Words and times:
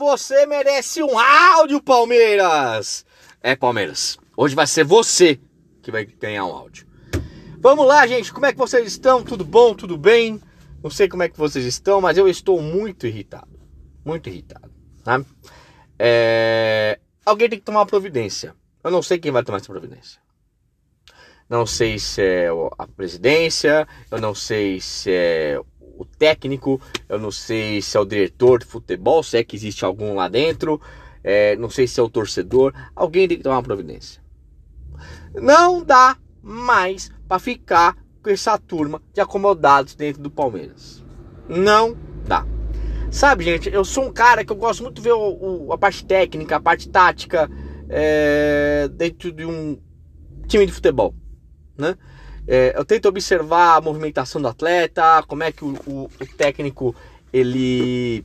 você 0.00 0.46
merece 0.46 1.02
um 1.02 1.18
áudio, 1.18 1.82
Palmeiras! 1.82 3.04
É, 3.42 3.54
Palmeiras, 3.54 4.18
hoje 4.34 4.54
vai 4.54 4.66
ser 4.66 4.82
você 4.82 5.38
que 5.82 5.90
vai 5.90 6.06
ganhar 6.06 6.46
um 6.46 6.54
áudio. 6.54 6.86
Vamos 7.58 7.86
lá, 7.86 8.06
gente, 8.06 8.32
como 8.32 8.46
é 8.46 8.52
que 8.52 8.58
vocês 8.58 8.86
estão? 8.86 9.22
Tudo 9.22 9.44
bom? 9.44 9.74
Tudo 9.74 9.98
bem? 9.98 10.40
Não 10.82 10.90
sei 10.90 11.06
como 11.06 11.22
é 11.22 11.28
que 11.28 11.36
vocês 11.36 11.66
estão, 11.66 12.00
mas 12.00 12.16
eu 12.16 12.26
estou 12.26 12.62
muito 12.62 13.06
irritado. 13.06 13.60
Muito 14.02 14.30
irritado, 14.30 14.72
tá? 15.04 15.22
É... 15.98 16.98
Alguém 17.26 17.50
tem 17.50 17.58
que 17.58 17.64
tomar 17.66 17.80
uma 17.80 17.86
providência. 17.86 18.56
Eu 18.82 18.90
não 18.90 19.02
sei 19.02 19.18
quem 19.18 19.30
vai 19.30 19.44
tomar 19.44 19.58
essa 19.58 19.70
providência. 19.70 20.18
Não 21.46 21.66
sei 21.66 21.98
se 21.98 22.22
é 22.22 22.48
a 22.78 22.86
presidência, 22.86 23.86
eu 24.10 24.18
não 24.18 24.34
sei 24.34 24.80
se 24.80 25.10
é 25.12 25.60
o 26.00 26.04
técnico, 26.04 26.80
eu 27.08 27.18
não 27.18 27.30
sei 27.30 27.82
se 27.82 27.96
é 27.96 28.00
o 28.00 28.04
diretor 28.06 28.60
de 28.60 28.64
futebol, 28.64 29.22
se 29.22 29.36
é 29.36 29.44
que 29.44 29.54
existe 29.54 29.84
algum 29.84 30.14
lá 30.14 30.28
dentro, 30.28 30.80
é, 31.22 31.54
não 31.56 31.68
sei 31.68 31.86
se 31.86 32.00
é 32.00 32.02
o 32.02 32.08
torcedor, 32.08 32.72
alguém 32.96 33.28
tem 33.28 33.36
que 33.36 33.42
tomar 33.42 33.56
uma 33.56 33.62
providência. 33.62 34.22
Não 35.34 35.82
dá 35.84 36.16
mais 36.42 37.10
para 37.28 37.38
ficar 37.38 37.96
com 38.22 38.30
essa 38.30 38.56
turma 38.58 39.00
de 39.12 39.20
acomodados 39.20 39.94
dentro 39.94 40.22
do 40.22 40.30
Palmeiras. 40.30 41.04
Não 41.48 41.94
dá. 42.26 42.46
Sabe, 43.10 43.44
gente, 43.44 43.68
eu 43.68 43.84
sou 43.84 44.06
um 44.06 44.12
cara 44.12 44.44
que 44.44 44.52
eu 44.52 44.56
gosto 44.56 44.82
muito 44.82 44.96
de 44.96 45.02
ver 45.02 45.12
o, 45.12 45.66
o, 45.66 45.72
a 45.72 45.78
parte 45.78 46.04
técnica, 46.04 46.56
a 46.56 46.60
parte 46.60 46.88
tática 46.88 47.50
é, 47.88 48.88
dentro 48.92 49.32
de 49.32 49.44
um 49.44 49.78
time 50.46 50.64
de 50.64 50.72
futebol, 50.72 51.14
né? 51.76 51.96
É, 52.46 52.72
eu 52.76 52.84
tento 52.84 53.06
observar 53.06 53.76
a 53.76 53.80
movimentação 53.80 54.40
do 54.40 54.48
atleta, 54.48 55.22
como 55.26 55.42
é 55.42 55.52
que 55.52 55.64
o, 55.64 55.74
o, 55.86 56.04
o 56.04 56.26
técnico 56.36 56.94
ele 57.32 58.24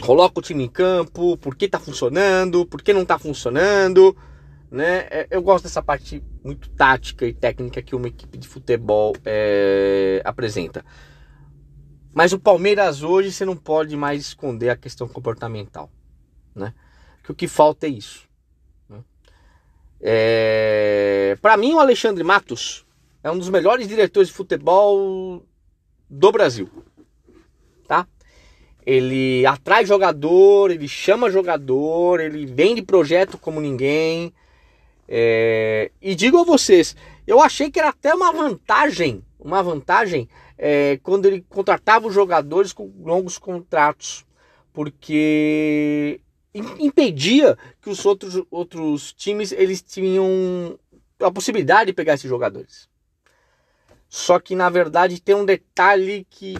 coloca 0.00 0.38
o 0.38 0.42
time 0.42 0.64
em 0.64 0.68
campo, 0.68 1.36
por 1.36 1.54
que 1.54 1.68
tá 1.68 1.78
funcionando, 1.78 2.66
por 2.66 2.82
que 2.82 2.92
não 2.92 3.04
tá 3.04 3.18
funcionando, 3.18 4.16
né? 4.70 5.06
É, 5.10 5.26
eu 5.30 5.42
gosto 5.42 5.64
dessa 5.64 5.82
parte 5.82 6.22
muito 6.42 6.68
tática 6.70 7.26
e 7.26 7.32
técnica 7.32 7.82
que 7.82 7.94
uma 7.94 8.08
equipe 8.08 8.36
de 8.36 8.48
futebol 8.48 9.14
é, 9.24 10.20
apresenta. 10.24 10.84
Mas 12.12 12.32
o 12.32 12.38
Palmeiras 12.38 13.02
hoje 13.02 13.32
você 13.32 13.44
não 13.44 13.56
pode 13.56 13.96
mais 13.96 14.22
esconder 14.22 14.70
a 14.70 14.76
questão 14.76 15.08
comportamental, 15.08 15.90
né? 16.54 16.72
Que 17.22 17.32
o 17.32 17.34
que 17.34 17.48
falta 17.48 17.86
é 17.86 17.90
isso. 17.90 18.28
É... 20.00 21.36
Para 21.40 21.56
mim, 21.56 21.74
o 21.74 21.80
Alexandre 21.80 22.22
Matos 22.22 22.84
é 23.22 23.30
um 23.30 23.38
dos 23.38 23.48
melhores 23.48 23.88
diretores 23.88 24.28
de 24.28 24.34
futebol 24.34 25.42
do 26.08 26.32
Brasil, 26.32 26.68
tá? 27.88 28.06
Ele 28.84 29.46
atrai 29.46 29.86
jogador, 29.86 30.70
ele 30.70 30.86
chama 30.86 31.30
jogador, 31.30 32.20
ele 32.20 32.44
vende 32.44 32.82
projeto 32.82 33.38
como 33.38 33.60
ninguém. 33.60 34.32
É... 35.08 35.90
E 36.02 36.14
digo 36.14 36.38
a 36.38 36.44
vocês, 36.44 36.94
eu 37.26 37.40
achei 37.40 37.70
que 37.70 37.78
era 37.78 37.88
até 37.88 38.14
uma 38.14 38.30
vantagem, 38.32 39.24
uma 39.38 39.62
vantagem 39.62 40.28
é, 40.58 40.98
quando 41.02 41.26
ele 41.26 41.44
contratava 41.48 42.06
os 42.06 42.14
jogadores 42.14 42.72
com 42.72 42.92
longos 43.00 43.38
contratos, 43.38 44.24
porque 44.72 46.20
impedia 46.54 47.58
que 47.82 47.90
os 47.90 48.04
outros, 48.06 48.42
outros 48.50 49.12
times 49.12 49.50
eles 49.50 49.82
tinham 49.82 50.78
a 51.18 51.30
possibilidade 51.30 51.86
de 51.86 51.94
pegar 51.94 52.14
esses 52.14 52.28
jogadores. 52.28 52.88
Só 54.08 54.38
que 54.38 54.54
na 54.54 54.70
verdade 54.70 55.20
tem 55.20 55.34
um 55.34 55.44
detalhe 55.44 56.24
que 56.30 56.56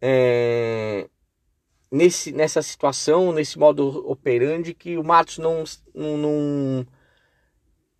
é, 0.00 1.08
nesse, 1.90 2.32
nessa 2.32 2.62
situação, 2.62 3.32
nesse 3.32 3.58
modo 3.58 4.08
operandi, 4.08 4.74
que 4.74 4.96
o 4.96 5.02
Matos 5.02 5.38
não, 5.38 5.64
não, 5.92 6.16
não, 6.16 6.86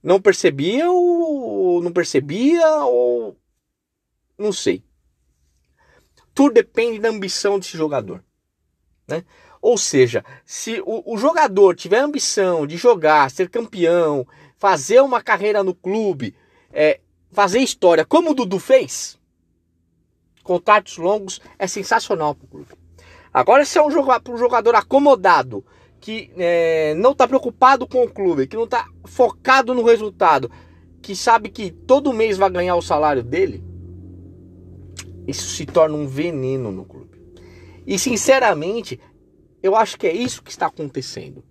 não 0.03 0.21
percebia 0.21 0.91
ou 0.91 1.83
não 1.83 1.93
percebia 1.93 2.85
ou 2.85 3.37
não 4.39 4.53
sei. 4.53 4.85
Tudo 6.33 6.55
depende 6.55 7.01
da 7.01 7.09
ambição 7.09 7.59
desse 7.59 7.77
jogador. 7.77 8.23
Né? 9.09 9.25
Ou 9.61 9.77
seja, 9.77 10.25
se 10.45 10.83
o, 10.85 11.15
o 11.15 11.17
jogador 11.17 11.75
tiver 11.75 11.99
ambição 11.99 12.67
de 12.67 12.77
jogar, 12.77 13.31
ser 13.31 13.49
campeão, 13.49 14.27
fazer 14.57 15.01
uma 15.01 15.23
carreira 15.23 15.63
no 15.63 15.75
clube, 15.75 16.35
é, 16.73 17.01
fazer 17.33 17.61
história 17.61 18.05
como 18.05 18.31
o 18.31 18.35
Dudu 18.35 18.59
fez, 18.59 19.19
contratos 20.43 20.97
longos 20.97 21.41
é 21.59 21.67
sensacional 21.67 22.35
para 22.35 22.45
o 22.45 22.49
clube. 22.49 22.71
Agora, 23.33 23.65
se 23.65 23.79
é 23.79 23.85
um 23.85 23.91
jogador, 23.91 24.33
um 24.33 24.39
jogador 24.39 24.75
acomodado, 24.75 25.65
que 26.01 26.31
é, 26.37 26.95
não 26.95 27.13
está 27.13 27.27
preocupado 27.27 27.87
com 27.87 28.05
o 28.05 28.11
clube, 28.11 28.47
que 28.47 28.57
não 28.57 28.65
está 28.65 28.87
focado 29.05 29.75
no 29.75 29.83
resultado, 29.83 30.51
que 31.03 31.15
sabe 31.15 31.49
que 31.49 31.71
todo 31.71 32.13
mês 32.13 32.37
vai 32.37 32.51
ganhar 32.51 32.77
o 32.77 32.83
salário 32.83 33.23
dele, 33.23 33.63
isso 35.27 35.51
se 35.51 35.67
torna 35.67 35.97
um 35.97 36.07
veneno 36.07 36.73
no 36.73 36.85
clube. 36.85 37.19
E 37.87 37.99
sinceramente, 37.99 38.99
eu 39.63 39.75
acho 39.75 39.99
que 39.99 40.07
é 40.07 40.13
isso 40.13 40.43
que 40.43 40.51
está 40.51 40.67
acontecendo. 40.67 41.45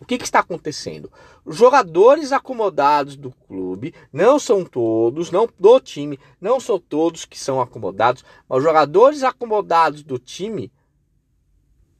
O 0.00 0.04
que, 0.04 0.18
que, 0.18 0.24
está 0.24 0.40
acontecendo? 0.40 1.12
Os 1.44 1.56
jogadores 1.56 2.32
acomodados 2.32 3.14
do 3.14 3.30
clube, 3.30 3.94
não 4.12 4.36
são 4.36 4.64
todos, 4.64 5.30
não 5.30 5.48
do 5.56 5.78
time, 5.78 6.18
não 6.40 6.58
são 6.58 6.76
todos 6.76 7.24
que 7.24 7.38
são 7.38 7.60
acomodados, 7.60 8.24
mas 8.48 8.58
os 8.58 8.64
jogadores 8.64 9.22
acomodados 9.22 10.02
do 10.02 10.18
time 10.18 10.72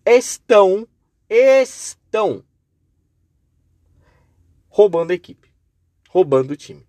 estão, 0.05 0.89
estão 1.31 2.45
roubando 4.69 5.13
a 5.13 5.15
equipe, 5.15 5.55
roubando 6.09 6.55
o 6.55 6.57
time. 6.57 6.85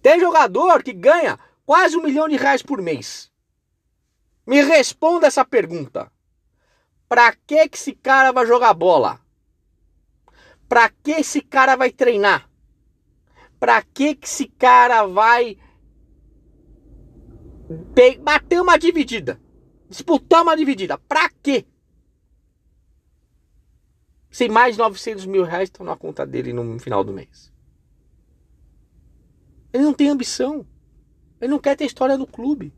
Tem 0.00 0.20
jogador 0.20 0.84
que 0.84 0.92
ganha 0.92 1.40
quase 1.66 1.96
um 1.96 2.02
milhão 2.02 2.28
de 2.28 2.36
reais 2.36 2.62
por 2.62 2.80
mês. 2.80 3.33
Me 4.46 4.62
responda 4.62 5.26
essa 5.26 5.44
pergunta. 5.44 6.10
Pra 7.08 7.32
que, 7.32 7.68
que 7.68 7.76
esse 7.76 7.92
cara 7.92 8.32
vai 8.32 8.46
jogar 8.46 8.74
bola? 8.74 9.20
Pra 10.68 10.88
que 10.88 11.12
esse 11.12 11.40
cara 11.40 11.76
vai 11.76 11.90
treinar? 11.90 12.50
Pra 13.58 13.82
que, 13.82 14.14
que 14.14 14.26
esse 14.26 14.46
cara 14.46 15.06
vai 15.06 15.56
bater 18.20 18.60
uma 18.60 18.78
dividida? 18.78 19.40
Disputar 19.88 20.42
uma 20.42 20.56
dividida? 20.56 20.98
Pra 20.98 21.30
quê? 21.42 21.66
Se 24.30 24.48
mais 24.48 24.74
de 24.74 24.80
900 24.80 25.26
mil 25.26 25.44
reais 25.44 25.68
estão 25.68 25.86
na 25.86 25.96
conta 25.96 26.26
dele 26.26 26.52
no 26.52 26.78
final 26.78 27.04
do 27.04 27.12
mês. 27.12 27.52
Ele 29.72 29.84
não 29.84 29.94
tem 29.94 30.08
ambição. 30.08 30.66
Ele 31.40 31.52
não 31.52 31.58
quer 31.58 31.76
ter 31.76 31.84
história 31.84 32.18
no 32.18 32.26
clube. 32.26 32.74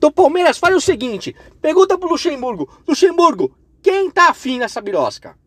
Então, 0.00 0.10
Palmeiras, 0.10 0.56
faz 0.56 0.74
o 0.74 0.80
seguinte: 0.80 1.36
pergunta 1.60 1.98
pro 1.98 2.08
Luxemburgo: 2.08 2.66
Luxemburgo, 2.88 3.54
quem 3.82 4.10
tá 4.10 4.30
afim 4.30 4.58
nessa 4.58 4.80
birosca? 4.80 5.38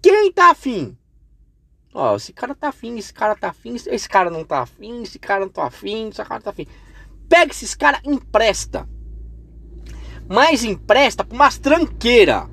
Quem 0.00 0.30
tá 0.30 0.50
afim? 0.50 0.96
Ó, 1.92 2.14
esse 2.14 2.32
cara 2.32 2.54
tá 2.54 2.68
afim, 2.68 2.96
esse 2.96 3.12
cara 3.12 3.34
tá 3.34 3.48
afim, 3.48 3.74
esse 3.74 4.08
cara 4.08 4.30
não 4.30 4.44
tá 4.44 4.60
afim, 4.60 5.02
esse 5.02 5.18
cara 5.18 5.40
não 5.40 5.48
tá 5.48 5.64
afim, 5.66 6.08
esse 6.08 6.24
cara 6.24 6.40
tá 6.40 6.50
afim. 6.50 6.68
Pega 7.28 7.50
esses 7.50 7.74
caras, 7.74 8.00
empresta. 8.04 8.88
Mas 10.28 10.62
empresta 10.62 11.24
pra 11.24 11.34
umas 11.34 11.58
tranqueira. 11.58 12.48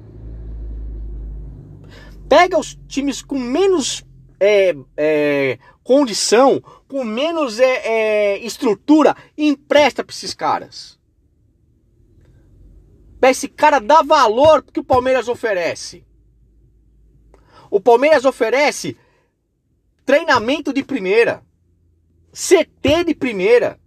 Pega 2.28 2.58
os 2.58 2.76
times 2.88 3.22
com 3.22 3.38
menos 3.38 4.04
é, 4.40 4.76
é, 4.98 5.60
condição, 5.84 6.64
com 6.88 7.04
menos 7.04 7.60
é, 7.60 7.82
é 7.86 8.38
estrutura, 8.40 9.16
empresta 9.38 10.04
para 10.04 10.14
esses 10.14 10.34
caras. 10.34 10.98
Pra 13.20 13.32
esse 13.32 13.48
cara 13.48 13.80
dar 13.80 14.04
valor 14.04 14.64
que 14.64 14.80
o 14.80 14.84
Palmeiras 14.84 15.28
oferece. 15.28 16.06
O 17.70 17.80
Palmeiras 17.80 18.26
oferece 18.26 18.98
treinamento 20.06 20.72
de 20.72 20.84
primeira, 20.84 21.44
CT 22.32 23.04
de 23.06 23.14
primeira, 23.14 23.80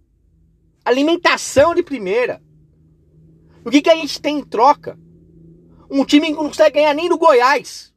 alimentação 0.85 1.73
de 1.73 1.81
primeira. 1.81 2.41
O 3.65 3.71
que, 3.71 3.81
que 3.81 3.89
a 3.89 3.95
gente 3.95 4.21
tem 4.21 4.39
em 4.39 4.43
troca? 4.43 4.99
Um 5.89 6.05
time 6.05 6.27
que 6.27 6.33
não 6.33 6.47
consegue 6.47 6.75
ganhar 6.75 6.93
nem 6.93 7.09
do 7.09 7.17
Goiás. 7.17 7.90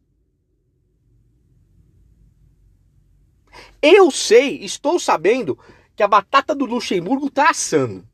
Eu 3.87 4.11
sei, 4.11 4.65
estou 4.65 4.99
sabendo 4.99 5.59
que 5.95 6.03
a 6.03 6.09
batata 6.09 6.55
do 6.55 6.65
Luxemburgo 6.65 7.27
está 7.27 7.51
assando. 7.51 8.09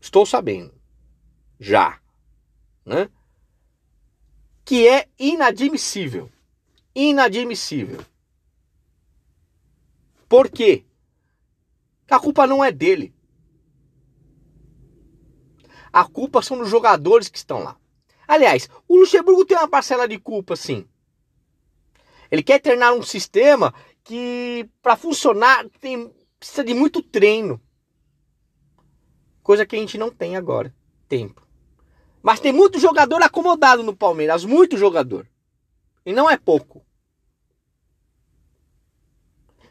Estou 0.00 0.24
sabendo. 0.24 0.72
Já. 1.58 2.00
Né? 2.86 3.10
Que 4.64 4.86
é 4.86 5.08
inadmissível. 5.18 6.30
Inadmissível. 6.94 8.04
Por 10.28 10.48
quê? 10.48 10.84
Que 12.06 12.14
a 12.14 12.20
culpa 12.20 12.46
não 12.46 12.64
é 12.64 12.70
dele. 12.70 13.12
A 15.92 16.04
culpa 16.04 16.40
são 16.40 16.56
dos 16.56 16.70
jogadores 16.70 17.28
que 17.28 17.38
estão 17.38 17.64
lá. 17.64 17.76
Aliás, 18.28 18.68
o 18.86 18.96
Luxemburgo 18.96 19.44
tem 19.44 19.56
uma 19.56 19.66
parcela 19.66 20.06
de 20.06 20.20
culpa, 20.20 20.54
sim. 20.54 20.86
Ele 22.30 22.44
quer 22.44 22.60
treinar 22.60 22.94
um 22.94 23.02
sistema 23.02 23.74
que, 24.04 24.68
para 24.82 24.96
funcionar, 24.96 25.66
tem, 25.80 26.14
precisa 26.38 26.62
de 26.62 26.74
muito 26.74 27.02
treino. 27.02 27.60
Coisa 29.42 29.66
que 29.66 29.74
a 29.74 29.78
gente 29.78 29.98
não 29.98 30.10
tem 30.10 30.36
agora. 30.36 30.74
Tempo. 31.08 31.46
Mas 32.22 32.40
tem 32.40 32.52
muito 32.52 32.78
jogador 32.78 33.22
acomodado 33.22 33.82
no 33.82 33.96
Palmeiras. 33.96 34.44
Muito 34.44 34.76
jogador. 34.76 35.28
E 36.04 36.12
não 36.12 36.30
é 36.30 36.36
pouco. 36.36 36.84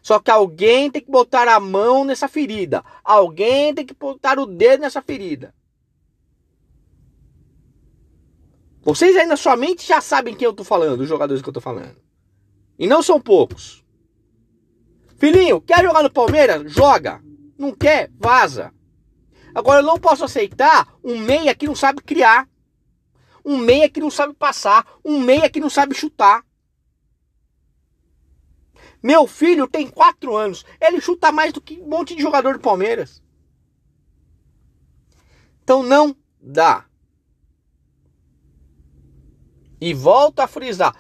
Só 0.02 0.20
que 0.20 0.30
alguém 0.30 0.92
tem 0.92 1.02
que 1.02 1.10
botar 1.10 1.48
a 1.48 1.60
mão 1.60 2.04
nessa 2.04 2.28
ferida. 2.28 2.84
Alguém 3.04 3.74
tem 3.74 3.86
que 3.86 3.94
botar 3.94 4.38
o 4.38 4.46
dedo 4.46 4.82
nessa 4.82 5.02
ferida. 5.02 5.56
Vocês 8.82 9.16
aí 9.16 9.26
na 9.26 9.38
sua 9.38 9.56
mente 9.56 9.88
já 9.88 10.02
sabem 10.02 10.36
quem 10.36 10.46
eu 10.46 10.54
tô 10.54 10.64
falando, 10.64 11.02
os 11.02 11.08
jogadores 11.08 11.42
que 11.42 11.48
eu 11.48 11.54
tô 11.54 11.62
falando. 11.62 11.96
E 12.78 12.86
não 12.86 13.02
são 13.02 13.20
poucos. 13.20 13.83
Filhinho, 15.24 15.62
quer 15.62 15.82
jogar 15.86 16.04
no 16.04 16.12
Palmeiras? 16.12 16.70
Joga. 16.70 17.24
Não 17.58 17.74
quer? 17.74 18.12
Vaza. 18.20 18.74
Agora 19.56 19.80
eu 19.80 19.86
não 19.86 19.98
posso 19.98 20.26
aceitar 20.26 20.98
um 21.02 21.18
meia 21.18 21.56
que 21.56 21.66
não 21.66 21.74
sabe 21.74 22.02
criar. 22.02 22.46
Um 23.46 23.58
meia 23.58 23.90
que 23.90 24.02
não 24.02 24.12
sabe 24.12 24.34
passar. 24.34 24.86
Um 25.02 25.22
meia 25.22 25.50
que 25.50 25.62
não 25.62 25.70
sabe 25.70 25.96
chutar. 25.96 26.46
Meu 29.02 29.26
filho 29.26 29.66
tem 29.66 29.88
4 29.88 30.36
anos. 30.36 30.66
Ele 30.78 31.00
chuta 31.00 31.32
mais 31.32 31.54
do 31.54 31.62
que 31.62 31.80
um 31.80 31.88
monte 31.88 32.16
de 32.18 32.22
jogador 32.22 32.56
do 32.56 32.60
Palmeiras. 32.60 33.24
Então 35.64 35.84
não 35.84 36.14
dá. 36.38 36.86
E 39.80 39.94
volto 39.94 40.42
a 40.42 40.48
frisar. 40.48 40.94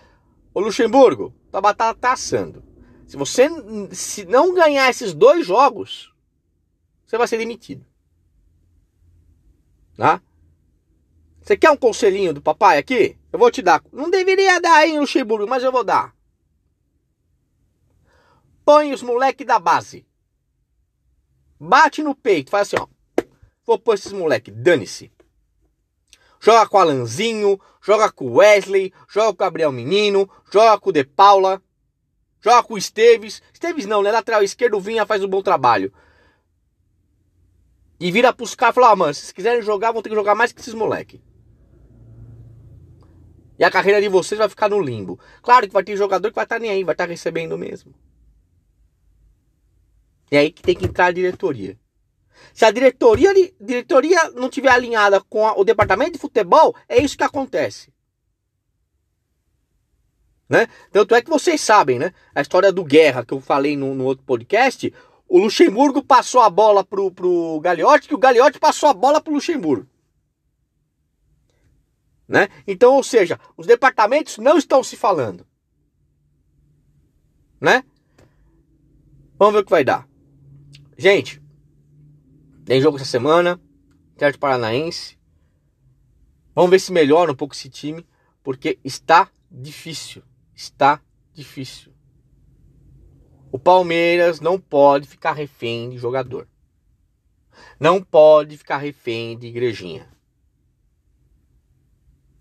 Ô 0.53 0.61
Luxemburgo, 0.61 1.35
tua 1.51 1.59
batata 1.59 1.99
tá 1.99 2.13
assando. 2.13 2.71
Se 3.13 3.17
você 3.17 3.47
se 3.91 4.25
não 4.25 4.55
ganhar 4.55 4.89
esses 4.89 5.13
dois 5.13 5.45
jogos, 5.45 6.11
você 7.05 7.15
vai 7.15 7.27
ser 7.27 7.37
demitido. 7.37 7.85
Tá? 9.95 10.19
Você 11.39 11.55
quer 11.55 11.69
um 11.69 11.77
conselhinho 11.77 12.33
do 12.33 12.41
papai 12.41 12.79
aqui? 12.79 13.15
Eu 13.31 13.37
vou 13.37 13.51
te 13.51 13.61
dar. 13.61 13.83
Não 13.91 14.09
deveria 14.09 14.59
dar, 14.59 14.87
hein, 14.87 14.99
Luxemburgo, 14.99 15.47
mas 15.47 15.61
eu 15.61 15.71
vou 15.71 15.83
dar. 15.83 16.15
Põe 18.65 18.91
os 18.91 19.03
moleque 19.03 19.45
da 19.45 19.59
base. 19.59 20.07
Bate 21.59 22.01
no 22.01 22.15
peito, 22.15 22.49
faz 22.49 22.73
assim, 22.73 22.81
ó. 22.81 22.87
Vou 23.63 23.77
pôr 23.77 23.93
esses 23.93 24.11
moleque, 24.11 24.49
dane-se. 24.49 25.11
Joga 26.39 26.67
com 26.67 26.77
o 26.77 26.79
Alanzinho, 26.79 27.61
joga 27.79 28.11
com 28.11 28.25
o 28.25 28.33
Wesley, 28.37 28.91
joga 29.07 29.27
com 29.27 29.33
o 29.33 29.45
Gabriel 29.45 29.71
Menino, 29.71 30.27
joga 30.51 30.79
com 30.79 30.89
o 30.89 30.93
De 30.93 31.03
Paula, 31.03 31.61
joga 32.43 32.63
com 32.63 32.73
o 32.73 32.77
Esteves. 32.77 33.41
Esteves 33.53 33.85
não, 33.85 34.03
né? 34.03 34.11
Lateral 34.11 34.43
esquerdo, 34.43 34.79
Vinha 34.79 35.05
faz 35.05 35.23
um 35.23 35.27
bom 35.27 35.41
trabalho. 35.41 35.93
E 37.99 38.11
vira 38.11 38.33
pros 38.33 38.53
caras 38.53 38.73
e 38.73 38.75
fala, 38.75 38.91
ah, 38.91 38.95
mano, 38.95 39.13
se 39.13 39.21
vocês 39.21 39.31
quiserem 39.31 39.61
jogar, 39.61 39.93
vão 39.93 40.01
ter 40.01 40.09
que 40.09 40.15
jogar 40.15 40.35
mais 40.35 40.51
que 40.51 40.59
esses 40.59 40.73
moleque. 40.73 41.21
E 43.57 43.63
a 43.63 43.71
carreira 43.71 44.01
de 44.01 44.09
vocês 44.09 44.37
vai 44.37 44.49
ficar 44.49 44.67
no 44.67 44.81
limbo. 44.81 45.17
Claro 45.41 45.67
que 45.67 45.73
vai 45.73 45.83
ter 45.83 45.95
jogador 45.95 46.27
que 46.29 46.35
vai 46.35 46.43
estar 46.43 46.55
tá 46.55 46.59
nem 46.59 46.69
aí, 46.69 46.83
vai 46.83 46.93
estar 46.93 47.05
tá 47.05 47.09
recebendo 47.09 47.57
mesmo. 47.57 47.93
É 50.29 50.39
aí 50.39 50.51
que 50.51 50.61
tem 50.61 50.75
que 50.75 50.85
entrar 50.85 51.05
a 51.05 51.11
diretoria. 51.11 51.79
Se 52.53 52.65
a 52.65 52.71
diretoria, 52.71 53.31
diretoria 53.61 54.31
não 54.31 54.49
tiver 54.49 54.69
alinhada 54.69 55.21
com 55.21 55.47
a, 55.47 55.53
o 55.57 55.63
departamento 55.63 56.13
de 56.13 56.19
futebol, 56.19 56.75
é 56.89 57.01
isso 57.01 57.15
que 57.15 57.23
acontece. 57.23 57.93
Né? 60.47 60.67
Tanto 60.91 61.15
é 61.15 61.21
que 61.21 61.29
vocês 61.29 61.61
sabem, 61.61 61.97
né? 61.97 62.13
A 62.35 62.41
história 62.41 62.71
do 62.71 62.83
Guerra 62.83 63.25
que 63.25 63.33
eu 63.33 63.41
falei 63.41 63.75
no, 63.75 63.95
no 63.95 64.03
outro 64.03 64.23
podcast. 64.25 64.93
O 65.27 65.39
Luxemburgo 65.39 66.03
passou 66.03 66.41
a 66.41 66.49
bola 66.49 66.83
pro, 66.83 67.09
pro 67.11 67.59
Gagliotti, 67.61 68.07
que 68.07 68.15
o 68.15 68.19
Gagliotti 68.19 68.59
passou 68.59 68.89
a 68.89 68.93
bola 68.93 69.21
pro 69.21 69.33
Luxemburgo. 69.33 69.87
Né? 72.27 72.47
Então, 72.67 72.95
ou 72.95 73.03
seja, 73.03 73.39
os 73.57 73.65
departamentos 73.65 74.37
não 74.37 74.57
estão 74.57 74.83
se 74.83 74.95
falando. 74.95 75.45
Né? 77.59 77.83
Vamos 79.37 79.55
ver 79.55 79.61
o 79.61 79.65
que 79.65 79.71
vai 79.71 79.83
dar. 79.83 80.07
Gente, 80.97 81.41
tem 82.65 82.79
jogo 82.79 82.97
essa 82.97 83.05
semana, 83.05 83.59
Atlético 84.15 84.41
Paranaense. 84.41 85.17
Vamos 86.55 86.71
ver 86.71 86.79
se 86.79 86.91
melhora 86.91 87.31
um 87.31 87.35
pouco 87.35 87.55
esse 87.55 87.69
time, 87.69 88.05
porque 88.43 88.79
está 88.83 89.29
difícil, 89.51 90.23
está 90.55 91.01
difícil. 91.33 91.93
O 93.51 93.59
Palmeiras 93.59 94.39
não 94.39 94.59
pode 94.59 95.07
ficar 95.07 95.33
refém 95.33 95.89
de 95.89 95.97
jogador. 95.97 96.47
Não 97.79 98.01
pode 98.01 98.57
ficar 98.57 98.77
refém 98.77 99.37
de 99.37 99.47
igrejinha. 99.47 100.11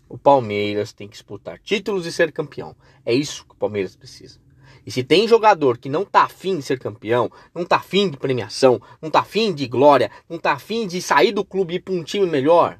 O 0.09 0.17
Palmeiras 0.17 0.93
tem 0.93 1.07
que 1.07 1.13
disputar 1.13 1.59
títulos 1.59 2.05
e 2.05 2.11
ser 2.11 2.31
campeão. 2.31 2.75
É 3.05 3.13
isso 3.13 3.45
que 3.45 3.53
o 3.53 3.57
Palmeiras 3.57 3.95
precisa. 3.95 4.39
E 4.85 4.91
se 4.91 5.03
tem 5.03 5.27
jogador 5.27 5.77
que 5.77 5.89
não 5.89 6.03
tá 6.03 6.23
afim 6.23 6.57
de 6.57 6.63
ser 6.63 6.79
campeão, 6.79 7.31
não 7.53 7.65
tá 7.65 7.77
afim 7.77 8.09
de 8.09 8.17
premiação, 8.17 8.81
não 9.01 9.09
tá 9.09 9.19
afim 9.19 9.53
de 9.53 9.67
glória, 9.67 10.11
não 10.27 10.37
tá 10.37 10.53
afim 10.53 10.85
de 10.85 11.01
sair 11.01 11.31
do 11.31 11.45
clube 11.45 11.73
e 11.73 11.77
ir 11.77 11.79
para 11.79 11.93
um 11.93 12.03
time 12.03 12.25
melhor, 12.25 12.79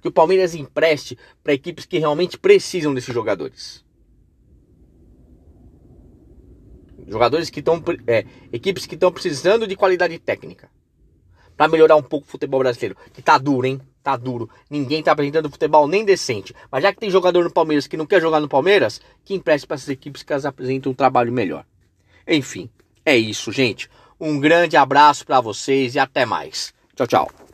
que 0.00 0.08
o 0.08 0.12
Palmeiras 0.12 0.54
empreste 0.54 1.18
para 1.42 1.52
equipes 1.52 1.86
que 1.86 1.98
realmente 1.98 2.38
precisam 2.38 2.94
desses 2.94 3.14
jogadores. 3.14 3.84
Jogadores 7.06 7.50
que 7.50 7.60
estão. 7.60 7.82
É, 8.06 8.24
equipes 8.52 8.86
que 8.86 8.94
estão 8.94 9.12
precisando 9.12 9.66
de 9.66 9.76
qualidade 9.76 10.18
técnica. 10.18 10.68
Para 11.56 11.68
melhorar 11.68 11.96
um 11.96 12.02
pouco 12.02 12.26
o 12.26 12.30
futebol 12.30 12.60
brasileiro. 12.60 12.96
Que 13.12 13.22
tá 13.22 13.38
duro, 13.38 13.66
hein? 13.66 13.80
tá 14.06 14.16
duro. 14.16 14.48
Ninguém 14.70 15.02
tá 15.02 15.10
apresentando 15.10 15.50
futebol 15.50 15.88
nem 15.88 16.04
decente. 16.04 16.54
Mas 16.70 16.84
já 16.84 16.92
que 16.92 17.00
tem 17.00 17.10
jogador 17.10 17.42
no 17.42 17.50
Palmeiras 17.50 17.88
que 17.88 17.96
não 17.96 18.06
quer 18.06 18.20
jogar 18.20 18.38
no 18.38 18.48
Palmeiras, 18.48 19.00
que 19.24 19.34
empreste 19.34 19.66
para 19.66 19.74
essas 19.74 19.88
equipes 19.88 20.22
que 20.22 20.32
elas 20.32 20.46
apresentam 20.46 20.92
um 20.92 20.94
trabalho 20.94 21.32
melhor. 21.32 21.64
Enfim, 22.26 22.70
é 23.04 23.16
isso, 23.16 23.50
gente. 23.50 23.90
Um 24.20 24.38
grande 24.38 24.76
abraço 24.76 25.26
para 25.26 25.40
vocês 25.40 25.96
e 25.96 25.98
até 25.98 26.24
mais. 26.24 26.72
Tchau, 26.94 27.06
tchau. 27.08 27.45